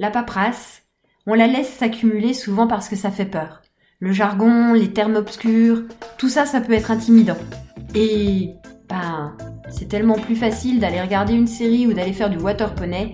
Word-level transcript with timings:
la 0.00 0.10
paperasse, 0.10 0.82
on 1.26 1.34
la 1.34 1.48
laisse 1.48 1.70
s'accumuler 1.70 2.32
souvent 2.32 2.68
parce 2.68 2.88
que 2.88 2.94
ça 2.94 3.10
fait 3.10 3.24
peur. 3.24 3.62
Le 3.98 4.12
jargon, 4.12 4.72
les 4.72 4.92
termes 4.92 5.16
obscurs, 5.16 5.82
tout 6.18 6.28
ça, 6.28 6.46
ça 6.46 6.60
peut 6.60 6.72
être 6.72 6.92
intimidant. 6.92 7.36
Et, 7.96 8.50
ben, 8.88 9.36
c'est 9.70 9.88
tellement 9.88 10.14
plus 10.14 10.36
facile 10.36 10.78
d'aller 10.78 11.00
regarder 11.00 11.34
une 11.34 11.48
série 11.48 11.88
ou 11.88 11.94
d'aller 11.94 12.12
faire 12.12 12.30
du 12.30 12.38
water 12.38 12.76
poney. 12.76 13.12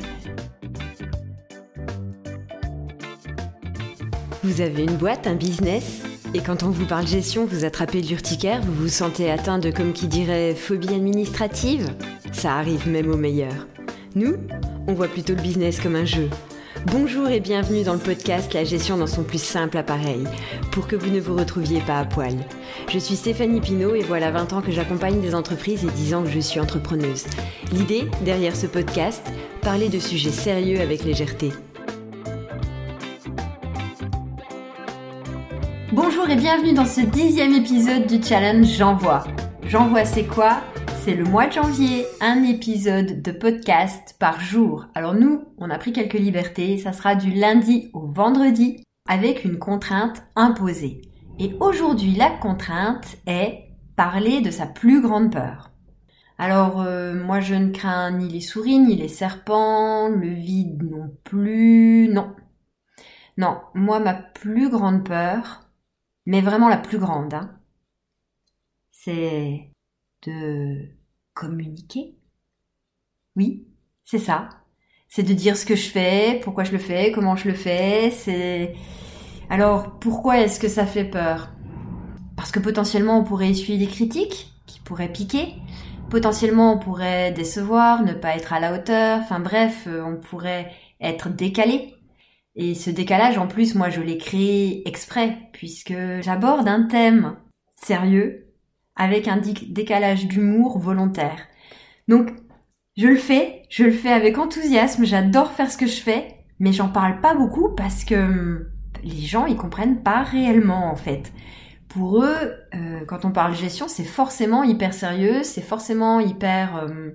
Vous 4.42 4.60
avez 4.60 4.84
une 4.84 4.96
boîte, 4.96 5.26
un 5.26 5.36
business? 5.36 6.02
Et 6.34 6.40
quand 6.40 6.64
on 6.64 6.68
vous 6.68 6.84
parle 6.84 7.06
gestion, 7.06 7.46
vous 7.46 7.64
attrapez 7.64 8.02
l'urticaire, 8.02 8.60
vous 8.60 8.74
vous 8.74 8.88
sentez 8.88 9.30
atteint 9.30 9.58
de, 9.58 9.70
comme 9.70 9.94
qui 9.94 10.06
dirait, 10.06 10.54
phobie 10.54 10.94
administrative? 10.94 11.88
Ça 12.32 12.56
arrive 12.56 12.86
même 12.88 13.10
aux 13.10 13.16
meilleurs. 13.16 13.68
Nous, 14.14 14.34
on 14.86 14.92
voit 14.92 15.08
plutôt 15.08 15.34
le 15.34 15.40
business 15.40 15.80
comme 15.80 15.96
un 15.96 16.04
jeu. 16.04 16.28
Bonjour 16.86 17.28
et 17.28 17.40
bienvenue 17.40 17.82
dans 17.82 17.94
le 17.94 17.98
podcast 17.98 18.52
La 18.52 18.62
gestion 18.62 18.98
dans 18.98 19.06
son 19.06 19.22
plus 19.22 19.42
simple 19.42 19.78
appareil, 19.78 20.24
pour 20.70 20.86
que 20.86 20.96
vous 20.96 21.10
ne 21.10 21.18
vous 21.18 21.34
retrouviez 21.34 21.80
pas 21.80 21.98
à 21.98 22.04
poil. 22.04 22.34
Je 22.88 22.98
suis 22.98 23.16
Stéphanie 23.16 23.62
Pinault 23.62 23.94
et 23.94 24.02
voilà 24.02 24.30
20 24.30 24.52
ans 24.52 24.60
que 24.60 24.70
j'accompagne 24.70 25.20
des 25.20 25.34
entreprises 25.34 25.82
et 25.84 25.90
10 25.90 26.14
ans 26.14 26.22
que 26.22 26.28
je 26.28 26.40
suis 26.40 26.60
entrepreneuse. 26.60 27.24
L'idée, 27.72 28.04
derrière 28.22 28.54
ce 28.54 28.66
podcast, 28.66 29.22
parler 29.62 29.88
de 29.88 29.98
sujets 29.98 30.30
sérieux 30.30 30.80
avec 30.80 31.04
légèreté. 31.04 31.52
Bonjour 35.90 36.28
et 36.28 36.36
bienvenue 36.36 36.74
dans 36.74 36.84
ce 36.84 37.00
dixième 37.00 37.54
épisode 37.54 38.06
du 38.06 38.22
challenge 38.22 38.66
J'envoie. 38.66 39.24
J'envoie 39.66 40.04
c'est 40.04 40.24
quoi? 40.24 40.60
C'est 41.04 41.16
le 41.16 41.24
mois 41.24 41.46
de 41.46 41.52
janvier, 41.52 42.06
un 42.22 42.44
épisode 42.44 43.20
de 43.20 43.30
podcast 43.30 44.16
par 44.18 44.40
jour. 44.40 44.86
Alors 44.94 45.12
nous, 45.12 45.44
on 45.58 45.68
a 45.68 45.76
pris 45.76 45.92
quelques 45.92 46.14
libertés, 46.14 46.78
ça 46.78 46.94
sera 46.94 47.14
du 47.14 47.30
lundi 47.30 47.90
au 47.92 48.06
vendredi 48.06 48.82
avec 49.06 49.44
une 49.44 49.58
contrainte 49.58 50.22
imposée. 50.34 51.02
Et 51.38 51.54
aujourd'hui, 51.60 52.14
la 52.14 52.30
contrainte 52.30 53.18
est 53.26 53.68
parler 53.96 54.40
de 54.40 54.50
sa 54.50 54.64
plus 54.64 55.02
grande 55.02 55.30
peur. 55.30 55.72
Alors 56.38 56.80
euh, 56.80 57.12
moi 57.12 57.40
je 57.40 57.54
ne 57.54 57.70
crains 57.70 58.10
ni 58.12 58.30
les 58.30 58.40
souris, 58.40 58.78
ni 58.78 58.96
les 58.96 59.08
serpents, 59.08 60.08
le 60.08 60.30
vide 60.30 60.84
non 60.90 61.14
plus, 61.22 62.08
non. 62.08 62.34
Non, 63.36 63.60
moi 63.74 64.00
ma 64.00 64.14
plus 64.14 64.70
grande 64.70 65.04
peur, 65.04 65.68
mais 66.24 66.40
vraiment 66.40 66.70
la 66.70 66.78
plus 66.78 66.96
grande, 66.96 67.34
hein, 67.34 67.50
c'est 68.90 69.68
de 70.26 70.93
communiquer. 71.34 72.14
Oui, 73.36 73.66
c'est 74.04 74.18
ça. 74.18 74.48
C'est 75.08 75.22
de 75.22 75.34
dire 75.34 75.56
ce 75.56 75.66
que 75.66 75.76
je 75.76 75.88
fais, 75.88 76.40
pourquoi 76.42 76.64
je 76.64 76.72
le 76.72 76.78
fais, 76.78 77.12
comment 77.12 77.36
je 77.36 77.48
le 77.48 77.54
fais. 77.54 78.10
C'est 78.10 78.74
alors 79.50 79.98
pourquoi 79.98 80.40
est-ce 80.40 80.58
que 80.58 80.68
ça 80.68 80.86
fait 80.86 81.04
peur? 81.04 81.50
Parce 82.36 82.50
que 82.50 82.60
potentiellement 82.60 83.18
on 83.18 83.24
pourrait 83.24 83.50
essuyer 83.50 83.78
des 83.78 83.86
critiques 83.86 84.52
qui 84.66 84.80
pourraient 84.80 85.12
piquer. 85.12 85.54
Potentiellement 86.10 86.74
on 86.74 86.78
pourrait 86.78 87.32
décevoir, 87.32 88.02
ne 88.02 88.12
pas 88.12 88.36
être 88.36 88.52
à 88.52 88.60
la 88.60 88.74
hauteur. 88.74 89.20
Enfin 89.20 89.40
bref, 89.40 89.84
euh, 89.86 90.02
on 90.02 90.16
pourrait 90.16 90.70
être 91.00 91.28
décalé. 91.28 91.94
Et 92.56 92.74
ce 92.74 92.90
décalage, 92.90 93.36
en 93.36 93.48
plus, 93.48 93.74
moi, 93.74 93.90
je 93.90 94.00
l'ai 94.00 94.16
créé 94.16 94.86
exprès, 94.88 95.36
puisque 95.52 95.94
j'aborde 96.20 96.68
un 96.68 96.84
thème 96.84 97.36
sérieux 97.82 98.43
avec 98.96 99.28
un 99.28 99.38
décalage 99.38 100.26
d'humour 100.26 100.78
volontaire. 100.78 101.46
Donc, 102.08 102.30
je 102.96 103.08
le 103.08 103.16
fais, 103.16 103.62
je 103.70 103.84
le 103.84 103.90
fais 103.90 104.12
avec 104.12 104.38
enthousiasme, 104.38 105.04
j'adore 105.04 105.52
faire 105.52 105.70
ce 105.70 105.78
que 105.78 105.86
je 105.86 106.00
fais, 106.00 106.38
mais 106.60 106.72
j'en 106.72 106.88
parle 106.88 107.20
pas 107.20 107.34
beaucoup 107.34 107.74
parce 107.74 108.04
que 108.04 108.14
hum, 108.14 108.66
les 109.02 109.20
gens, 109.20 109.46
ils 109.46 109.56
comprennent 109.56 110.02
pas 110.02 110.22
réellement, 110.22 110.90
en 110.90 110.96
fait. 110.96 111.32
Pour 111.88 112.24
eux, 112.24 112.52
euh, 112.74 113.04
quand 113.06 113.24
on 113.24 113.32
parle 113.32 113.54
gestion, 113.54 113.88
c'est 113.88 114.04
forcément 114.04 114.64
hyper 114.64 114.94
sérieux, 114.94 115.42
c'est 115.42 115.62
forcément 115.62 116.20
hyper 116.20 116.76
euh, 116.76 117.10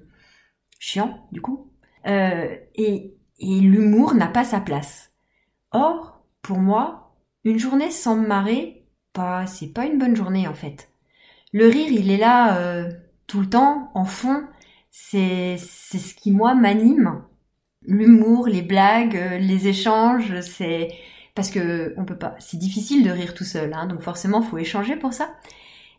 chiant, 0.80 1.28
du 1.32 1.42
coup. 1.42 1.72
Euh, 2.08 2.56
et, 2.76 3.18
et 3.40 3.60
l'humour 3.60 4.14
n'a 4.14 4.28
pas 4.28 4.44
sa 4.44 4.60
place. 4.60 5.12
Or, 5.72 6.24
pour 6.42 6.60
moi, 6.60 7.16
une 7.44 7.60
journée 7.60 7.92
sans 7.92 8.16
me 8.16 8.28
marrer, 8.28 8.88
pas, 9.14 9.46
c'est 9.48 9.74
pas 9.74 9.86
une 9.86 9.98
bonne 9.98 10.16
journée 10.16 10.48
en 10.48 10.54
fait. 10.54 10.89
Le 11.52 11.68
rire, 11.68 11.92
il 11.92 12.12
est 12.12 12.18
là 12.18 12.58
euh, 12.60 12.90
tout 13.28 13.42
le 13.42 13.50
temps, 13.50 13.92
en 13.96 14.06
fond. 14.06 14.44
C'est, 14.92 15.58
ce 15.58 16.14
qui 16.16 16.32
moi 16.32 16.56
m'anime. 16.56 17.24
L'humour, 17.88 18.48
les 18.48 18.62
blagues, 18.62 19.16
euh, 19.16 19.38
les 19.40 19.68
échanges, 19.68 20.40
c'est 20.42 20.90
parce 21.36 21.50
que 21.50 21.94
on 21.98 22.06
peut 22.06 22.18
pas. 22.18 22.36
C'est 22.40 22.58
difficile 22.58 23.04
de 23.04 23.12
rire 23.12 23.34
tout 23.34 23.44
seul, 23.46 23.74
hein, 23.74 23.88
donc 23.88 24.02
forcément, 24.02 24.42
faut 24.42 24.58
échanger 24.58 24.96
pour 24.96 25.14
ça. 25.14 25.36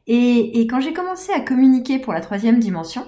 Et, 0.06 0.60
et 0.60 0.66
quand 0.66 0.80
j'ai 0.80 0.92
commencé 0.92 1.32
à 1.32 1.40
communiquer 1.40 1.98
pour 1.98 2.12
la 2.12 2.20
troisième 2.20 2.60
dimension, 2.60 3.04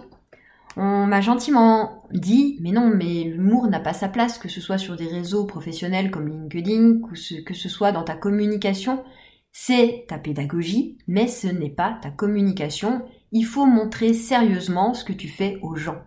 on 0.76 1.06
m'a 1.06 1.20
gentiment 1.20 2.02
dit, 2.12 2.58
mais 2.60 2.72
non, 2.72 2.90
mais 2.94 3.24
l'humour 3.24 3.66
n'a 3.68 3.80
pas 3.80 3.92
sa 3.92 4.08
place, 4.08 4.38
que 4.38 4.48
ce 4.48 4.60
soit 4.60 4.78
sur 4.78 4.96
des 4.96 5.06
réseaux 5.06 5.44
professionnels 5.44 6.10
comme 6.10 6.28
LinkedIn, 6.28 7.00
que 7.44 7.54
ce 7.54 7.68
soit 7.68 7.92
dans 7.92 8.04
ta 8.04 8.14
communication. 8.14 9.04
C'est 9.52 10.06
ta 10.08 10.18
pédagogie, 10.18 10.98
mais 11.06 11.28
ce 11.28 11.46
n'est 11.46 11.70
pas 11.70 11.98
ta 12.02 12.10
communication. 12.10 13.04
Il 13.30 13.44
faut 13.44 13.66
montrer 13.66 14.14
sérieusement 14.14 14.94
ce 14.94 15.04
que 15.04 15.12
tu 15.12 15.28
fais 15.28 15.58
aux 15.62 15.76
gens. 15.76 16.02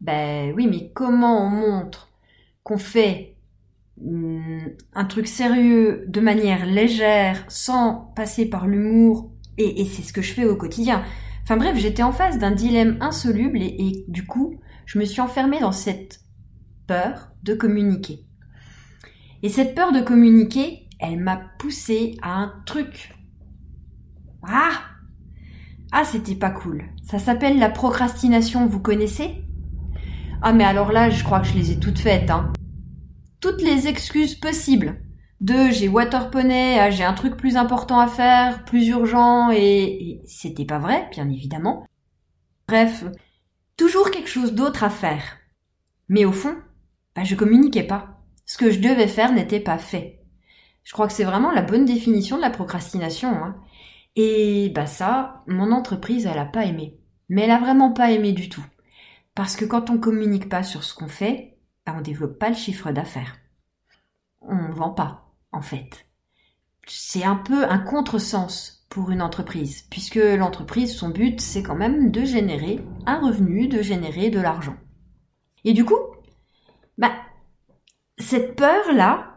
Ben 0.00 0.52
oui, 0.56 0.66
mais 0.66 0.90
comment 0.94 1.46
on 1.46 1.50
montre 1.50 2.08
qu'on 2.62 2.78
fait 2.78 3.36
hmm, 4.00 4.68
un 4.94 5.04
truc 5.04 5.26
sérieux 5.26 6.04
de 6.08 6.20
manière 6.20 6.64
légère, 6.64 7.44
sans 7.48 8.12
passer 8.16 8.48
par 8.48 8.66
l'humour, 8.66 9.30
et 9.58 9.84
c'est 9.84 10.02
ce 10.02 10.14
que 10.14 10.22
je 10.22 10.32
fais 10.32 10.46
au 10.46 10.56
quotidien. 10.56 11.04
Enfin 11.42 11.56
bref, 11.56 11.76
j'étais 11.76 12.04
en 12.04 12.12
face 12.12 12.38
d'un 12.38 12.52
dilemme 12.52 12.96
insoluble 13.00 13.60
et, 13.60 14.04
du 14.06 14.24
coup, 14.24 14.60
je 14.86 15.00
me 15.00 15.04
suis 15.04 15.20
enfermée 15.20 15.58
dans 15.58 15.72
cette 15.72 16.20
peur 16.86 17.32
de 17.42 17.54
communiquer. 17.54 18.24
Et 19.42 19.48
cette 19.48 19.74
peur 19.74 19.90
de 19.90 20.00
communiquer, 20.00 20.79
elle 21.00 21.18
m'a 21.18 21.36
poussée 21.58 22.16
à 22.22 22.34
un 22.34 22.52
truc. 22.66 23.14
Ah 24.42 24.72
Ah, 25.92 26.04
c'était 26.04 26.34
pas 26.34 26.50
cool. 26.50 26.84
Ça 27.02 27.18
s'appelle 27.18 27.58
la 27.58 27.70
procrastination, 27.70 28.66
vous 28.66 28.80
connaissez? 28.80 29.44
Ah 30.42 30.52
mais 30.52 30.64
alors 30.64 30.92
là, 30.92 31.10
je 31.10 31.22
crois 31.24 31.40
que 31.40 31.48
je 31.48 31.54
les 31.54 31.72
ai 31.72 31.78
toutes 31.78 31.98
faites, 31.98 32.30
hein. 32.30 32.52
Toutes 33.40 33.62
les 33.62 33.88
excuses 33.88 34.34
possibles. 34.34 35.00
Deux, 35.40 35.70
j'ai 35.70 35.88
waterponey, 35.88 36.78
ah, 36.78 36.90
j'ai 36.90 37.04
un 37.04 37.14
truc 37.14 37.36
plus 37.36 37.56
important 37.56 37.98
à 37.98 38.06
faire, 38.06 38.64
plus 38.64 38.88
urgent, 38.88 39.50
et, 39.50 40.20
c'était 40.26 40.66
pas 40.66 40.78
vrai, 40.78 41.08
bien 41.12 41.28
évidemment. 41.30 41.86
Bref, 42.68 43.04
toujours 43.76 44.10
quelque 44.10 44.28
chose 44.28 44.54
d'autre 44.54 44.84
à 44.84 44.90
faire. 44.90 45.22
Mais 46.08 46.26
au 46.26 46.32
fond, 46.32 46.54
bah, 47.16 47.24
je 47.24 47.34
communiquais 47.34 47.82
pas. 47.82 48.22
Ce 48.44 48.58
que 48.58 48.70
je 48.70 48.80
devais 48.80 49.08
faire 49.08 49.32
n'était 49.32 49.60
pas 49.60 49.78
fait. 49.78 50.19
Je 50.84 50.92
crois 50.92 51.06
que 51.06 51.12
c'est 51.12 51.24
vraiment 51.24 51.50
la 51.50 51.62
bonne 51.62 51.84
définition 51.84 52.36
de 52.36 52.42
la 52.42 52.50
procrastination. 52.50 53.30
Hein. 53.30 53.56
Et 54.16 54.70
bah 54.74 54.86
ça, 54.86 55.44
mon 55.46 55.72
entreprise, 55.72 56.26
elle 56.26 56.38
a 56.38 56.46
pas 56.46 56.64
aimé. 56.64 56.98
Mais 57.28 57.42
elle 57.42 57.50
a 57.50 57.60
vraiment 57.60 57.92
pas 57.92 58.10
aimé 58.10 58.32
du 58.32 58.48
tout. 58.48 58.64
Parce 59.34 59.56
que 59.56 59.64
quand 59.64 59.90
on 59.90 59.98
communique 59.98 60.48
pas 60.48 60.62
sur 60.62 60.84
ce 60.84 60.94
qu'on 60.94 61.08
fait, 61.08 61.58
bah 61.86 61.94
on 61.96 62.00
développe 62.00 62.38
pas 62.38 62.48
le 62.48 62.56
chiffre 62.56 62.90
d'affaires. 62.90 63.36
On 64.40 64.70
vend 64.72 64.90
pas 64.90 65.30
en 65.52 65.62
fait. 65.62 66.06
C'est 66.86 67.24
un 67.24 67.36
peu 67.36 67.64
un 67.64 67.78
contresens 67.78 68.86
pour 68.88 69.10
une 69.10 69.22
entreprise, 69.22 69.82
puisque 69.90 70.16
l'entreprise, 70.16 70.96
son 70.96 71.10
but, 71.10 71.40
c'est 71.40 71.62
quand 71.62 71.76
même 71.76 72.10
de 72.10 72.24
générer 72.24 72.80
un 73.06 73.20
revenu, 73.20 73.68
de 73.68 73.82
générer 73.82 74.30
de 74.30 74.40
l'argent. 74.40 74.76
Et 75.64 75.72
du 75.72 75.84
coup, 75.84 76.00
bah, 76.98 77.12
cette 78.18 78.56
peur-là, 78.56 79.29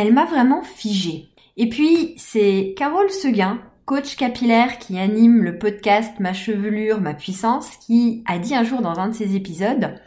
elle 0.00 0.14
m'a 0.14 0.24
vraiment 0.24 0.62
figée. 0.62 1.28
Et 1.58 1.68
puis, 1.68 2.14
c'est 2.16 2.74
Carole 2.76 3.10
Seguin, 3.10 3.60
coach 3.84 4.16
capillaire 4.16 4.78
qui 4.78 4.98
anime 4.98 5.42
le 5.42 5.58
podcast 5.58 6.18
Ma 6.20 6.32
chevelure, 6.32 7.02
ma 7.02 7.12
puissance, 7.12 7.76
qui 7.76 8.24
a 8.26 8.38
dit 8.38 8.54
un 8.54 8.64
jour 8.64 8.80
dans 8.80 8.98
un 8.98 9.08
de 9.08 9.14
ses 9.14 9.36
épisodes, 9.36 10.00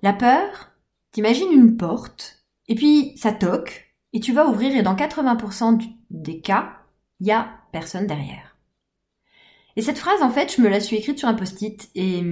la 0.00 0.14
peur, 0.14 0.70
t'imagines 1.12 1.52
une 1.52 1.76
porte, 1.76 2.44
et 2.66 2.74
puis 2.74 3.12
ça 3.16 3.32
toque, 3.32 3.94
et 4.14 4.20
tu 4.20 4.32
vas 4.32 4.46
ouvrir 4.46 4.74
et 4.74 4.82
dans 4.82 4.94
80% 4.94 5.78
des 6.10 6.40
cas, 6.40 6.78
il 7.20 7.26
y 7.26 7.32
a 7.32 7.50
personne 7.72 8.06
derrière. 8.06 8.56
Et 9.76 9.82
cette 9.82 9.98
phrase, 9.98 10.22
en 10.22 10.30
fait, 10.30 10.54
je 10.56 10.62
me 10.62 10.68
la 10.68 10.80
suis 10.80 10.96
écrite 10.96 11.18
sur 11.18 11.28
un 11.28 11.34
post-it 11.34 11.90
et, 11.94 12.22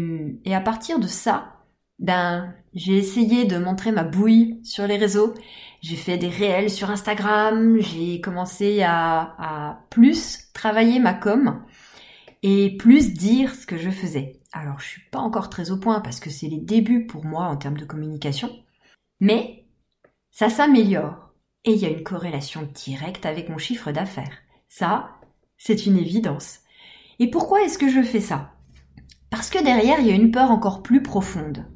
et 0.44 0.54
à 0.54 0.60
partir 0.60 1.00
de 1.00 1.06
ça, 1.06 1.60
ben, 2.00 2.54
j'ai 2.72 2.96
essayé 2.96 3.44
de 3.44 3.58
montrer 3.58 3.92
ma 3.92 4.04
bouille 4.04 4.58
sur 4.64 4.87
les 4.87 4.96
réseaux. 4.96 5.34
J'ai 5.81 5.97
fait 5.97 6.19
des 6.19 6.29
réels 6.29 6.71
sur 6.71 6.91
Instagram. 6.91 7.79
J'ai 7.81 8.21
commencé 8.21 8.82
à, 8.82 9.35
à 9.38 9.87
plus 9.91 10.50
travailler 10.53 10.99
ma 10.99 11.15
com 11.15 11.62
et 12.43 12.77
plus 12.77 13.15
dire 13.15 13.55
ce 13.55 13.67
que 13.67 13.77
je 13.77 13.91
faisais. 13.91 14.41
Alors, 14.53 14.81
je 14.81 14.87
suis 14.87 15.03
pas 15.11 15.19
encore 15.19 15.50
très 15.50 15.71
au 15.71 15.79
point 15.79 16.00
parce 16.00 16.21
que 16.21 16.31
c'est 16.31 16.49
les 16.49 16.61
débuts 16.61 17.06
pour 17.06 17.25
moi 17.25 17.44
en 17.44 17.56
termes 17.56 17.79
de 17.79 17.85
communication. 17.85 18.50
Mais 19.21 19.67
ça 20.31 20.49
s'améliore. 20.49 21.31
Et 21.65 21.73
il 21.73 21.79
y 21.79 21.87
a 21.87 21.91
une 21.91 22.03
corrélation 22.03 22.69
directe 22.75 23.26
avec 23.26 23.50
mon 23.50 23.59
chiffre 23.59 23.93
d'affaires. 23.93 24.38
Ça, 24.69 25.11
c'est 25.59 25.85
une 25.85 25.99
évidence. 25.99 26.61
Et 27.19 27.31
pourquoi 27.31 27.62
est-ce 27.62 27.76
que 27.76 27.91
je 27.91 28.03
fais 28.03 28.21
ça? 28.21 28.55
Parce 29.29 29.50
que 29.50 29.62
derrière, 29.62 30.00
il 30.00 30.06
y 30.06 30.11
a 30.11 30.15
une 30.15 30.31
peur 30.31 30.50
encore 30.50 30.83
plus 30.83 31.03
profonde. 31.03 31.67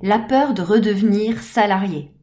La 0.00 0.18
peur 0.18 0.54
de 0.54 0.62
redevenir 0.62 1.38
salarié. 1.42 2.13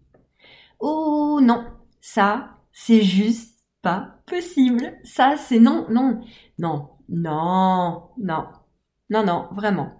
Oh 0.81 1.39
non, 1.42 1.63
ça, 2.01 2.57
c'est 2.74 3.04
juste 3.04 3.60
pas 3.83 4.16
possible. 4.25 4.94
Ça, 5.04 5.36
c'est 5.38 5.60
non, 5.60 5.86
non, 5.92 6.22
non, 6.57 6.89
non, 7.07 8.10
non, 8.18 8.45
non, 9.12 9.24
non, 9.24 9.48
vraiment. 9.51 9.94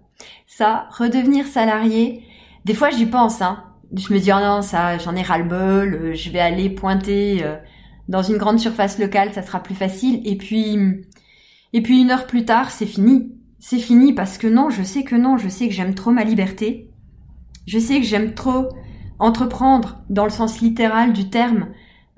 Ça, 0.48 0.88
redevenir 0.92 1.45
salarié, 1.45 2.24
des 2.66 2.74
fois 2.74 2.89
j'y 2.89 3.06
pense, 3.06 3.42
hein. 3.42 3.63
Je 3.95 4.12
me 4.13 4.19
dis, 4.19 4.31
oh 4.31 4.39
non, 4.39 4.62
ça, 4.62 4.98
j'en 4.98 5.16
ai 5.16 5.22
ras-le-bol, 5.22 5.94
euh, 5.94 6.13
je 6.13 6.30
vais 6.31 6.39
aller 6.39 6.69
pointer 6.69 7.44
euh, 7.44 7.57
dans 8.07 8.24
une 8.24 8.38
grande 8.38 8.60
surface 8.60 8.98
locale, 8.98 9.33
ça 9.33 9.44
sera 9.44 9.62
plus 9.62 9.75
facile. 9.75 10.22
Et 10.25 10.38
puis, 10.38 10.78
et 11.74 11.81
puis 11.81 12.01
une 12.01 12.10
heure 12.10 12.25
plus 12.25 12.45
tard, 12.45 12.72
c'est 12.72 12.86
fini. 12.86 13.36
C'est 13.60 13.80
fini 13.80 14.13
parce 14.13 14.38
que 14.38 14.48
non, 14.48 14.69
je 14.69 14.81
sais 14.81 15.04
que 15.04 15.16
non, 15.16 15.38
je 15.38 15.50
sais 15.50 15.68
que 15.68 15.74
j'aime 15.74 15.94
trop 15.94 16.12
ma 16.12 16.24
liberté. 16.24 16.89
Je 17.68 17.78
sais 17.78 18.00
que 18.00 18.06
j'aime 18.06 18.33
trop 18.33 18.69
entreprendre 19.21 20.03
dans 20.09 20.23
le 20.23 20.29
sens 20.31 20.62
littéral 20.62 21.13
du 21.13 21.29
terme. 21.29 21.69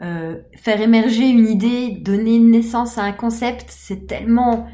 Euh, 0.01 0.41
faire 0.55 0.81
émerger 0.81 1.29
une 1.29 1.47
idée, 1.47 1.91
donner 1.91 2.39
naissance 2.39 2.97
à 2.97 3.03
un 3.03 3.11
concept, 3.11 3.67
c'est 3.69 4.07
tellement, 4.07 4.67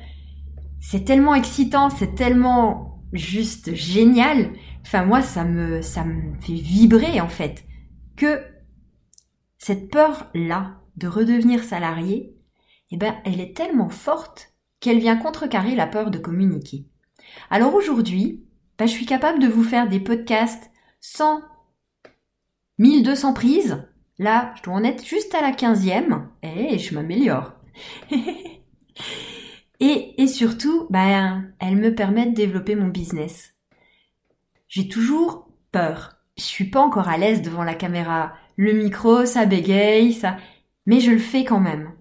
c'est 0.80 1.04
tellement 1.04 1.36
excitant, 1.36 1.90
c'est 1.90 2.16
tellement 2.16 3.04
juste 3.12 3.76
génial. 3.76 4.54
Enfin, 4.82 5.04
moi, 5.06 5.22
ça 5.22 5.44
me, 5.44 5.82
ça 5.82 6.04
me 6.04 6.36
fait 6.40 6.54
vibrer, 6.54 7.20
en 7.20 7.28
fait, 7.28 7.66
que 8.16 8.42
cette 9.58 9.92
peur-là 9.92 10.78
de 10.98 11.08
redevenir 11.08 11.64
salarié, 11.64 12.36
eh 12.92 12.98
ben, 12.98 13.16
elle 13.26 13.42
est 13.42 13.56
tellement 13.56 13.90
forte 13.90 14.54
qu'elle 14.80 15.00
vient 15.00 15.18
contrecarrer 15.18 15.76
la 15.76 15.88
peur 15.88 16.12
de 16.12 16.18
communiquer. 16.18 16.86
Alors 17.50 17.76
aujourd'hui, 17.76 18.46
ben, 18.78 18.86
je 18.86 18.92
suis 18.92 19.06
capable 19.06 19.40
de 19.40 19.48
vous 19.48 19.64
faire 19.64 19.90
des 19.90 20.00
podcasts 20.00 20.72
sans 21.02 21.42
1200 22.80 23.34
prises. 23.34 23.84
Là, 24.18 24.54
je 24.58 24.64
dois 24.64 24.74
en 24.74 24.84
être 24.84 25.06
juste 25.06 25.34
à 25.36 25.42
la 25.42 25.52
15e 25.52 26.24
et 26.44 26.78
je 26.78 26.96
m'améliore. 26.96 27.54
et, 29.80 30.22
et 30.22 30.28
surtout, 30.28 30.88
ben, 30.90 31.54
elle 31.60 31.78
me 31.78 31.96
permet 31.96 32.26
de 32.26 32.34
développer 32.34 32.76
mon 32.76 32.88
business. 32.88 33.54
J'ai 34.68 34.88
toujours 34.88 35.50
peur. 35.72 36.18
Je 36.38 36.44
suis 36.44 36.70
pas 36.70 36.82
encore 36.82 37.08
à 37.08 37.18
l'aise 37.18 37.42
devant 37.42 37.64
la 37.64 37.76
caméra. 37.76 38.34
Le 38.56 38.74
micro, 38.74 39.26
ça 39.26 39.46
bégaye, 39.46 40.14
ça, 40.14 40.38
mais 40.86 41.00
je 41.00 41.12
le 41.12 41.18
fais 41.18 41.44
quand 41.44 41.60
même. 41.60 41.94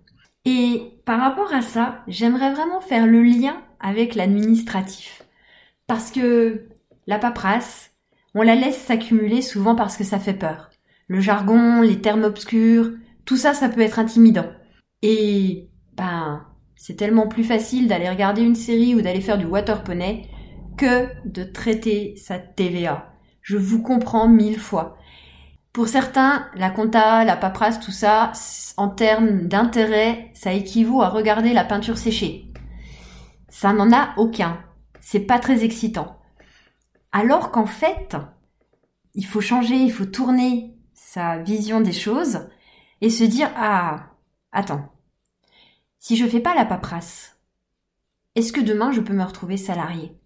Et 0.44 1.00
par 1.04 1.20
rapport 1.20 1.52
à 1.52 1.62
ça, 1.62 2.02
j'aimerais 2.08 2.52
vraiment 2.52 2.80
faire 2.80 3.06
le 3.06 3.22
lien 3.22 3.62
avec 3.80 4.14
l'administratif. 4.14 5.22
Parce 5.86 6.10
que 6.10 6.68
la 7.06 7.18
paperasse, 7.18 7.92
on 8.38 8.42
la 8.42 8.54
laisse 8.54 8.78
s'accumuler 8.78 9.42
souvent 9.42 9.74
parce 9.74 9.96
que 9.96 10.04
ça 10.04 10.20
fait 10.20 10.32
peur. 10.32 10.70
Le 11.08 11.20
jargon, 11.20 11.80
les 11.80 12.00
termes 12.00 12.22
obscurs, 12.22 12.92
tout 13.24 13.36
ça, 13.36 13.52
ça 13.52 13.68
peut 13.68 13.80
être 13.80 13.98
intimidant. 13.98 14.46
Et, 15.02 15.70
ben, 15.96 16.46
c'est 16.76 16.94
tellement 16.94 17.26
plus 17.26 17.42
facile 17.42 17.88
d'aller 17.88 18.08
regarder 18.08 18.42
une 18.42 18.54
série 18.54 18.94
ou 18.94 19.02
d'aller 19.02 19.20
faire 19.20 19.38
du 19.38 19.44
water 19.44 19.82
poney 19.82 20.28
que 20.76 21.08
de 21.24 21.42
traiter 21.42 22.14
sa 22.16 22.38
TVA. 22.38 23.12
Je 23.42 23.56
vous 23.56 23.82
comprends 23.82 24.28
mille 24.28 24.60
fois. 24.60 24.94
Pour 25.72 25.88
certains, 25.88 26.46
la 26.54 26.70
compta, 26.70 27.24
la 27.24 27.36
paperasse, 27.36 27.80
tout 27.80 27.90
ça, 27.90 28.30
en 28.76 28.88
termes 28.88 29.48
d'intérêt, 29.48 30.30
ça 30.34 30.52
équivaut 30.52 31.02
à 31.02 31.08
regarder 31.08 31.52
la 31.52 31.64
peinture 31.64 31.98
séchée. 31.98 32.52
Ça 33.48 33.72
n'en 33.72 33.92
a 33.92 34.10
aucun. 34.16 34.58
C'est 35.00 35.26
pas 35.26 35.40
très 35.40 35.64
excitant. 35.64 36.17
Alors 37.12 37.50
qu'en 37.50 37.66
fait, 37.66 38.16
il 39.14 39.26
faut 39.26 39.40
changer, 39.40 39.76
il 39.76 39.92
faut 39.92 40.06
tourner 40.06 40.74
sa 40.94 41.38
vision 41.38 41.80
des 41.80 41.92
choses 41.92 42.48
et 43.00 43.10
se 43.10 43.24
dire 43.24 43.50
ah 43.56 44.10
attends 44.50 44.92
si 46.00 46.16
je 46.16 46.26
fais 46.26 46.40
pas 46.40 46.54
la 46.54 46.64
paperasse 46.64 47.38
est-ce 48.38 48.52
que 48.52 48.60
demain 48.60 48.92
je 48.92 49.00
peux 49.00 49.14
me 49.14 49.24
retrouver 49.24 49.56
salarié? 49.56 50.16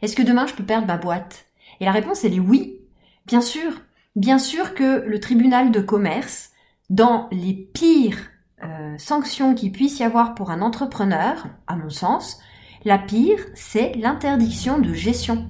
Est-ce 0.00 0.16
que 0.16 0.22
demain 0.22 0.46
je 0.46 0.54
peux 0.54 0.64
perdre 0.64 0.86
ma 0.86 0.96
boîte? 0.96 1.44
Et 1.80 1.84
la 1.84 1.92
réponse 1.92 2.24
elle 2.24 2.32
est 2.32 2.40
oui. 2.40 2.80
Bien 3.26 3.42
sûr, 3.42 3.72
bien 4.16 4.38
sûr 4.38 4.74
que 4.74 5.04
le 5.06 5.20
tribunal 5.20 5.70
de 5.70 5.80
commerce, 5.82 6.52
dans 6.88 7.28
les 7.30 7.52
pires 7.52 8.30
euh, 8.64 8.96
sanctions 8.96 9.54
qu'il 9.54 9.70
puisse 9.70 9.98
y 9.98 10.02
avoir 10.02 10.34
pour 10.34 10.50
un 10.50 10.62
entrepreneur, 10.62 11.46
à 11.66 11.76
mon 11.76 11.90
sens, 11.90 12.40
la 12.86 12.98
pire, 12.98 13.44
c'est 13.52 13.92
l'interdiction 13.96 14.78
de 14.78 14.94
gestion. 14.94 15.46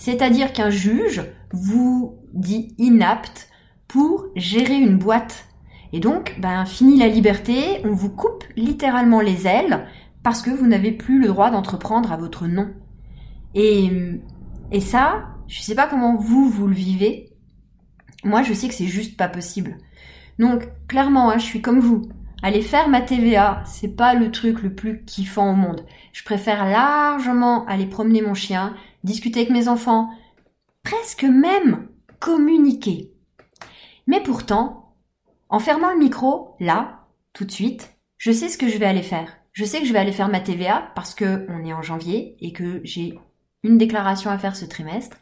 C'est-à-dire 0.00 0.54
qu'un 0.54 0.70
juge 0.70 1.22
vous 1.52 2.18
dit 2.32 2.74
inapte 2.78 3.50
pour 3.86 4.28
gérer 4.34 4.76
une 4.76 4.96
boîte. 4.96 5.46
Et 5.92 6.00
donc, 6.00 6.36
ben, 6.40 6.64
fini 6.64 6.98
la 6.98 7.06
liberté, 7.06 7.82
on 7.84 7.92
vous 7.92 8.08
coupe 8.08 8.44
littéralement 8.56 9.20
les 9.20 9.46
ailes 9.46 9.86
parce 10.22 10.40
que 10.40 10.50
vous 10.50 10.66
n'avez 10.66 10.90
plus 10.90 11.20
le 11.20 11.28
droit 11.28 11.50
d'entreprendre 11.50 12.12
à 12.12 12.16
votre 12.16 12.46
nom. 12.46 12.70
Et, 13.54 13.90
et 14.72 14.80
ça, 14.80 15.34
je 15.48 15.60
sais 15.60 15.74
pas 15.74 15.86
comment 15.86 16.16
vous, 16.16 16.48
vous 16.48 16.66
le 16.66 16.74
vivez. 16.74 17.34
Moi, 18.24 18.42
je 18.42 18.54
sais 18.54 18.68
que 18.68 18.74
c'est 18.74 18.86
juste 18.86 19.18
pas 19.18 19.28
possible. 19.28 19.76
Donc, 20.38 20.66
clairement, 20.88 21.30
hein, 21.30 21.36
je 21.36 21.44
suis 21.44 21.60
comme 21.60 21.80
vous. 21.80 22.08
Aller 22.42 22.62
faire 22.62 22.88
ma 22.88 23.02
TVA, 23.02 23.62
c'est 23.66 23.94
pas 23.96 24.14
le 24.14 24.30
truc 24.30 24.62
le 24.62 24.74
plus 24.74 25.04
kiffant 25.04 25.50
au 25.50 25.54
monde. 25.54 25.84
Je 26.14 26.24
préfère 26.24 26.64
largement 26.64 27.66
aller 27.66 27.84
promener 27.84 28.22
mon 28.22 28.32
chien, 28.32 28.74
discuter 29.04 29.40
avec 29.40 29.50
mes 29.50 29.68
enfants, 29.68 30.10
presque 30.82 31.24
même 31.24 31.88
communiquer. 32.18 33.12
Mais 34.06 34.22
pourtant, 34.22 34.94
en 35.48 35.58
fermant 35.58 35.92
le 35.92 35.98
micro, 35.98 36.56
là, 36.60 37.06
tout 37.32 37.44
de 37.44 37.50
suite, 37.50 37.96
je 38.18 38.32
sais 38.32 38.48
ce 38.48 38.58
que 38.58 38.68
je 38.68 38.78
vais 38.78 38.86
aller 38.86 39.02
faire. 39.02 39.36
Je 39.52 39.64
sais 39.64 39.80
que 39.80 39.86
je 39.86 39.92
vais 39.92 39.98
aller 39.98 40.12
faire 40.12 40.28
ma 40.28 40.40
TVA 40.40 40.92
parce 40.94 41.14
que 41.14 41.46
on 41.48 41.64
est 41.64 41.72
en 41.72 41.82
janvier 41.82 42.36
et 42.40 42.52
que 42.52 42.80
j'ai 42.84 43.18
une 43.62 43.78
déclaration 43.78 44.30
à 44.30 44.38
faire 44.38 44.56
ce 44.56 44.64
trimestre 44.64 45.16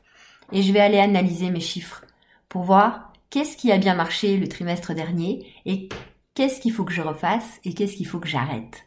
et 0.52 0.62
je 0.62 0.72
vais 0.72 0.80
aller 0.80 0.98
analyser 0.98 1.50
mes 1.50 1.60
chiffres 1.60 2.04
pour 2.48 2.62
voir 2.62 3.12
qu'est-ce 3.30 3.56
qui 3.56 3.72
a 3.72 3.78
bien 3.78 3.94
marché 3.94 4.36
le 4.36 4.48
trimestre 4.48 4.94
dernier 4.94 5.46
et 5.64 5.88
qu'est-ce 6.34 6.60
qu'il 6.60 6.72
faut 6.72 6.84
que 6.84 6.92
je 6.92 7.02
refasse 7.02 7.60
et 7.64 7.74
qu'est-ce 7.74 7.96
qu'il 7.96 8.06
faut 8.06 8.20
que 8.20 8.28
j'arrête. 8.28 8.84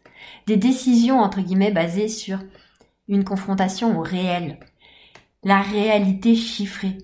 Des 0.48 0.57
décisions 0.57 1.19
entre 1.19 1.41
guillemets 1.41 1.71
basées 1.71 2.07
sur 2.07 2.39
une 3.07 3.24
confrontation 3.24 4.00
au 4.00 4.01
réel, 4.01 4.60
la 5.43 5.62
réalité 5.62 6.36
chiffrée. 6.36 6.98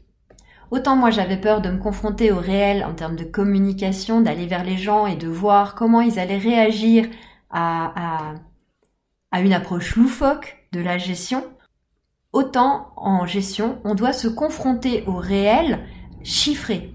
Autant 0.70 0.96
moi 0.96 1.12
j'avais 1.12 1.38
peur 1.38 1.62
de 1.62 1.70
me 1.70 1.78
confronter 1.78 2.32
au 2.32 2.40
réel 2.40 2.84
en 2.84 2.94
termes 2.94 3.16
de 3.16 3.24
communication, 3.24 4.22
d'aller 4.22 4.48
vers 4.48 4.64
les 4.64 4.78
gens 4.78 5.08
et 5.08 5.16
de 5.16 5.28
voir 5.28 5.76
comment 5.76 6.02
ils 6.02 6.20
allaient 6.20 6.38
réagir 6.38 7.06
à, 7.50 8.34
à, 9.32 9.42
une 9.42 9.54
approche 9.54 9.96
loufoque 9.96 10.58
de 10.74 10.82
la 10.82 10.98
gestion, 10.98 11.44
Autant 12.34 12.92
en 12.98 13.26
gestion, 13.26 13.80
on 13.84 13.96
doit 13.96 14.14
se 14.14 14.28
confronter 14.28 15.04
au 15.08 15.16
réel 15.16 15.80
chiffré. 16.24 16.94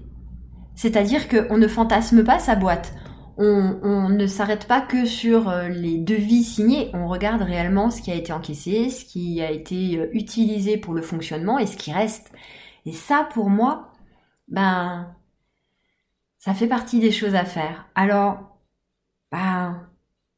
C'est-à-dire 0.75 1.27
qu'on 1.27 1.57
ne 1.57 1.67
fantasme 1.67 2.23
pas 2.23 2.39
sa 2.39 2.55
boîte. 2.55 2.93
On, 3.37 4.09
ne 4.09 4.27
s'arrête 4.27 4.67
pas 4.67 4.81
que 4.81 5.05
sur 5.05 5.49
euh, 5.49 5.67
les 5.67 5.97
devis 5.97 6.43
signés, 6.43 6.91
on 6.93 7.07
regarde 7.07 7.41
réellement 7.41 7.89
ce 7.89 8.01
qui 8.01 8.11
a 8.11 8.15
été 8.15 8.31
encaissé, 8.31 8.89
ce 8.89 9.05
qui 9.05 9.41
a 9.41 9.49
été 9.49 9.97
euh, 9.97 10.09
utilisé 10.13 10.77
pour 10.77 10.93
le 10.93 11.01
fonctionnement 11.01 11.57
et 11.57 11.65
ce 11.65 11.75
qui 11.75 11.91
reste. 11.91 12.31
Et 12.85 12.91
ça, 12.93 13.27
pour 13.33 13.49
moi, 13.49 13.91
ben, 14.49 15.15
ça 16.37 16.53
fait 16.53 16.67
partie 16.67 16.99
des 16.99 17.11
choses 17.11 17.35
à 17.35 17.45
faire. 17.45 17.87
Alors, 17.95 18.57
ben, 19.31 19.89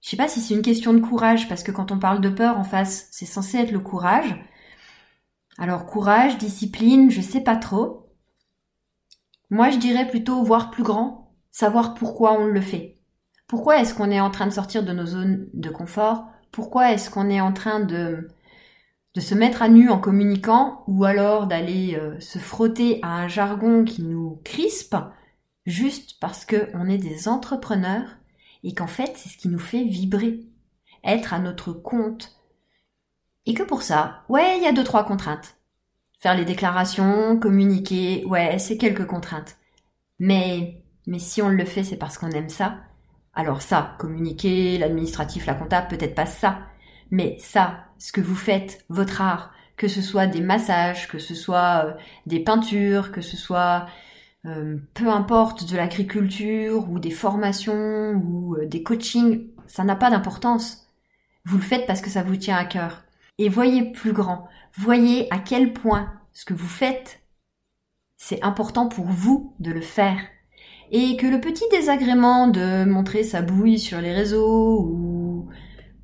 je 0.01 0.09
sais 0.09 0.17
pas 0.17 0.27
si 0.27 0.39
c'est 0.39 0.53
une 0.53 0.61
question 0.61 0.93
de 0.93 0.99
courage, 0.99 1.49
parce 1.49 1.63
que 1.63 1.71
quand 1.71 1.91
on 1.91 1.99
parle 1.99 2.21
de 2.21 2.29
peur 2.29 2.57
en 2.59 2.63
face, 2.63 3.07
c'est 3.11 3.25
censé 3.25 3.57
être 3.57 3.71
le 3.71 3.79
courage. 3.79 4.35
Alors 5.57 5.85
courage, 5.85 6.37
discipline, 6.37 7.09
je 7.09 7.21
sais 7.21 7.41
pas 7.41 7.55
trop. 7.55 8.09
Moi 9.49 9.69
je 9.69 9.77
dirais 9.77 10.07
plutôt 10.07 10.43
voir 10.43 10.69
plus 10.69 10.83
grand, 10.83 11.24
savoir 11.55 11.93
pourquoi 11.93 12.33
on 12.33 12.47
le 12.47 12.59
fait. 12.59 12.97
Pourquoi 13.47 13.79
est-ce 13.79 13.93
qu'on 13.93 14.11
est 14.11 14.19
en 14.19 14.29
train 14.29 14.45
de 14.45 14.51
sortir 14.51 14.83
de 14.83 14.91
nos 14.91 15.05
zones 15.05 15.47
de 15.53 15.69
confort? 15.69 16.25
Pourquoi 16.51 16.91
est-ce 16.91 17.09
qu'on 17.09 17.29
est 17.29 17.39
en 17.39 17.53
train 17.53 17.79
de, 17.79 18.27
de 19.13 19.21
se 19.21 19.35
mettre 19.35 19.61
à 19.61 19.69
nu 19.69 19.89
en 19.89 19.97
communiquant 19.97 20.83
ou 20.87 21.05
alors 21.05 21.47
d'aller 21.47 21.95
euh, 21.95 22.19
se 22.19 22.39
frotter 22.39 22.99
à 23.03 23.13
un 23.13 23.29
jargon 23.29 23.85
qui 23.85 24.03
nous 24.03 24.41
crispe 24.43 24.97
juste 25.65 26.19
parce 26.19 26.45
qu'on 26.45 26.89
est 26.89 26.97
des 26.97 27.29
entrepreneurs 27.29 28.17
et 28.65 28.73
qu'en 28.73 28.87
fait 28.87 29.13
c'est 29.15 29.29
ce 29.29 29.37
qui 29.37 29.47
nous 29.47 29.57
fait 29.57 29.85
vibrer. 29.85 30.41
Être 31.05 31.33
à 31.33 31.39
notre 31.39 31.71
compte, 31.71 32.35
et 33.45 33.53
que 33.53 33.63
pour 33.63 33.81
ça, 33.83 34.23
ouais, 34.27 34.57
il 34.57 34.63
y 34.63 34.67
a 34.67 34.73
deux, 34.73 34.83
trois 34.83 35.05
contraintes. 35.05 35.55
Faire 36.19 36.35
les 36.35 36.43
déclarations, 36.43 37.39
communiquer, 37.39 38.25
ouais, 38.25 38.59
c'est 38.59 38.77
quelques 38.77 39.05
contraintes. 39.05 39.55
Mais 40.19 40.84
Mais 41.07 41.19
si 41.19 41.41
on 41.41 41.49
le 41.49 41.65
fait, 41.65 41.83
c'est 41.83 41.97
parce 41.97 42.17
qu'on 42.17 42.31
aime 42.31 42.49
ça. 42.49 42.77
Alors 43.33 43.61
ça, 43.61 43.95
communiquer, 43.99 44.77
l'administratif, 44.77 45.45
la 45.45 45.53
comptable, 45.53 45.87
peut-être 45.89 46.15
pas 46.15 46.25
ça. 46.25 46.59
Mais 47.11 47.37
ça, 47.39 47.85
ce 47.97 48.11
que 48.11 48.21
vous 48.21 48.35
faites, 48.35 48.85
votre 48.89 49.21
art, 49.21 49.53
que 49.77 49.87
ce 49.87 50.01
soit 50.01 50.27
des 50.27 50.41
massages, 50.41 51.07
que 51.07 51.19
ce 51.19 51.35
soit 51.35 51.85
euh, 51.85 51.93
des 52.25 52.39
peintures, 52.39 53.11
que 53.11 53.21
ce 53.21 53.37
soit 53.37 53.87
euh, 54.45 54.77
peu 54.93 55.09
importe 55.09 55.69
de 55.69 55.75
l'agriculture 55.75 56.89
ou 56.89 56.99
des 56.99 57.11
formations 57.11 58.11
ou 58.13 58.55
euh, 58.55 58.65
des 58.65 58.83
coachings, 58.83 59.47
ça 59.67 59.83
n'a 59.83 59.95
pas 59.95 60.09
d'importance. 60.09 60.87
Vous 61.45 61.57
le 61.57 61.63
faites 61.63 61.87
parce 61.87 62.01
que 62.01 62.09
ça 62.09 62.23
vous 62.23 62.37
tient 62.37 62.57
à 62.57 62.65
cœur. 62.65 63.03
Et 63.37 63.49
voyez 63.49 63.91
plus 63.91 64.13
grand, 64.13 64.47
voyez 64.77 65.31
à 65.33 65.39
quel 65.39 65.73
point 65.73 66.13
ce 66.31 66.45
que 66.45 66.53
vous 66.53 66.67
faites, 66.67 67.21
c'est 68.17 68.43
important 68.43 68.87
pour 68.87 69.05
vous 69.05 69.55
de 69.59 69.71
le 69.71 69.81
faire. 69.81 70.19
Et 70.91 71.17
que 71.17 71.27
le 71.27 71.41
petit 71.41 71.65
désagrément 71.71 72.47
de 72.47 72.85
montrer 72.85 73.23
sa 73.23 73.41
bouille 73.41 73.79
sur 73.79 73.99
les 74.01 74.13
réseaux 74.13 74.81
ou, 74.81 75.49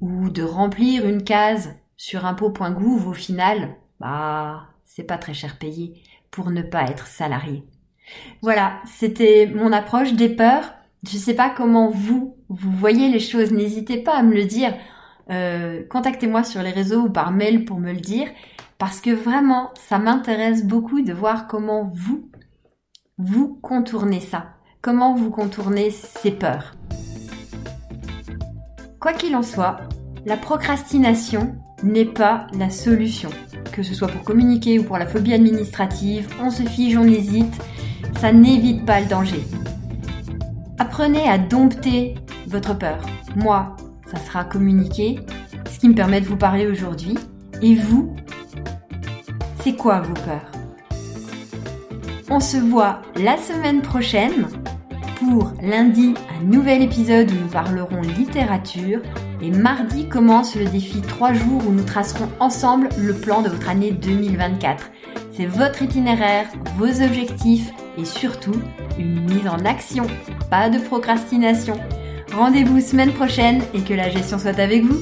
ou 0.02 0.30
de 0.30 0.44
remplir 0.44 1.08
une 1.08 1.24
case 1.24 1.76
sur 1.98 2.26
impôt.gouv 2.26 3.08
au 3.08 3.14
final, 3.14 3.76
bah, 4.00 4.64
c'est 4.86 5.04
pas 5.04 5.18
très 5.18 5.34
cher 5.34 5.58
payé 5.58 6.02
pour 6.32 6.50
ne 6.50 6.62
pas 6.62 6.84
être 6.84 7.08
salarié. 7.08 7.64
Voilà, 8.42 8.82
c'était 8.86 9.52
mon 9.54 9.72
approche 9.72 10.14
des 10.14 10.30
peurs. 10.30 10.74
Je 11.04 11.18
sais 11.18 11.36
pas 11.36 11.50
comment 11.50 11.90
vous, 11.90 12.36
vous 12.50 12.72
voyez 12.72 13.10
les 13.10 13.20
choses. 13.20 13.52
N'hésitez 13.52 13.98
pas 13.98 14.16
à 14.16 14.24
me 14.24 14.34
le 14.34 14.46
dire. 14.46 14.74
Euh, 15.30 15.84
contactez-moi 15.90 16.44
sur 16.44 16.62
les 16.62 16.72
réseaux 16.72 17.04
ou 17.04 17.10
par 17.10 17.32
mail 17.32 17.66
pour 17.66 17.80
me 17.80 17.94
le 17.94 18.00
dire. 18.00 18.28
Parce 18.78 19.00
que 19.00 19.12
vraiment, 19.12 19.72
ça 19.76 20.00
m'intéresse 20.00 20.66
beaucoup 20.66 21.02
de 21.02 21.14
voir 21.14 21.48
comment 21.48 21.92
vous, 21.94 22.30
vous 23.18 23.60
contournez 23.62 24.20
ça. 24.20 24.56
Comment 24.82 25.14
vous 25.14 25.30
contournez 25.30 25.92
ces 25.92 26.32
peurs? 26.32 26.76
Quoi 29.00 29.14
qu'il 29.14 29.36
en 29.36 29.44
soit, 29.44 29.78
la 30.26 30.38
procrastination 30.38 31.56
n'est 31.84 32.06
pas 32.06 32.48
la 32.58 32.70
solution. 32.70 33.30
Que 33.72 33.84
ce 33.84 33.94
soit 33.94 34.08
pour 34.08 34.24
communiquer 34.24 34.80
ou 34.80 34.84
pour 34.84 34.98
la 34.98 35.06
phobie 35.06 35.34
administrative, 35.34 36.28
on 36.42 36.50
se 36.50 36.64
fige, 36.64 36.98
on 36.98 37.06
hésite 37.06 37.62
ça 38.20 38.32
n'évite 38.32 38.86
pas 38.86 39.00
le 39.00 39.08
danger. 39.08 39.44
Apprenez 40.78 41.28
à 41.28 41.38
dompter 41.38 42.16
votre 42.48 42.78
peur. 42.78 43.00
Moi, 43.36 43.76
ça 44.06 44.18
sera 44.18 44.44
communiquer, 44.44 45.20
ce 45.72 45.80
qui 45.80 45.90
me 45.90 45.96
permet 45.96 46.22
de 46.22 46.28
vous 46.28 46.38
parler 46.38 46.68
aujourd'hui. 46.68 47.18
Et 47.62 47.76
vous, 47.76 48.16
c'est 49.64 49.76
quoi 49.76 50.02
vos 50.02 50.14
peurs? 50.14 50.52
On 52.30 52.40
se 52.40 52.58
voit 52.58 53.02
la 53.16 53.38
semaine 53.38 53.82
prochaine 53.82 54.48
pour 55.22 55.52
lundi 55.62 56.16
un 56.40 56.44
nouvel 56.44 56.82
épisode 56.82 57.30
où 57.32 57.36
nous 57.36 57.48
parlerons 57.48 58.02
littérature 58.02 59.02
et 59.42 59.52
mardi 59.52 60.08
commence 60.08 60.56
le 60.56 60.66
défi 60.66 61.02
3 61.02 61.34
jours 61.34 61.62
où 61.68 61.72
nous 61.72 61.84
tracerons 61.84 62.28
ensemble 62.40 62.90
le 62.98 63.14
plan 63.14 63.42
de 63.42 63.50
votre 63.50 63.70
année 63.70 63.92
2024. 63.92 64.92
C'est 65.32 65.46
votre 65.46 65.84
itinéraire, 65.84 66.48
vos 66.78 67.04
objectifs 67.04 67.72
et 67.98 68.06
surtout 68.06 68.60
une 68.98 69.22
mise 69.26 69.48
en 69.48 69.64
action, 69.66 70.08
pas 70.50 70.70
de 70.70 70.80
procrastination. 70.80 71.76
Rendez-vous 72.34 72.80
semaine 72.80 73.14
prochaine 73.14 73.62
et 73.74 73.82
que 73.82 73.94
la 73.94 74.10
gestion 74.10 74.40
soit 74.40 74.60
avec 74.60 74.84
vous. 74.84 74.98